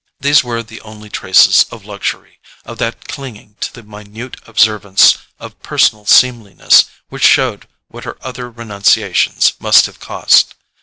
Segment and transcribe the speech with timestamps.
[0.19, 5.61] These were the only traces of luxury, of that clinging to the minute observance of
[5.61, 10.55] personal seemliness, which showed what her other renunciations must have cost.